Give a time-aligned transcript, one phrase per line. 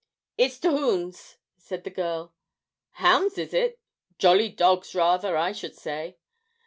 [0.35, 2.33] 'It's t' hoons,' said the girl.
[2.93, 3.79] 'Hounds, is it?
[4.17, 6.17] jolly dogs, rather, I should say.'